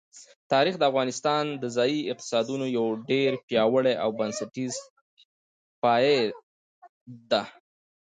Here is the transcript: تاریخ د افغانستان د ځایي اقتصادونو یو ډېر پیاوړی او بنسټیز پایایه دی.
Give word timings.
تاریخ 0.53 0.75
د 0.77 0.83
افغانستان 0.91 1.43
د 1.61 1.63
ځایي 1.77 1.99
اقتصادونو 2.13 2.65
یو 2.77 2.85
ډېر 3.09 3.31
پیاوړی 3.47 3.95
او 4.03 4.09
بنسټیز 4.19 4.73
پایایه 5.81 6.25
دی. 7.31 7.43